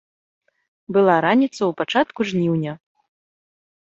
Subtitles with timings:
[0.95, 2.73] Была раніца ў пачатку жніўня.